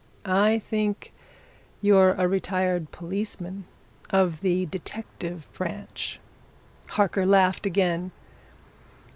I 0.25 0.57
think 0.57 1.13
you're 1.79 2.13
a 2.13 2.27
retired 2.27 2.89
policeman 2.91 3.65
of 4.09 4.39
the 4.41 4.65
detective 4.65 5.47
branch." 5.53 6.19
Harker 6.87 7.23
laughed 7.23 7.67
again. 7.67 8.09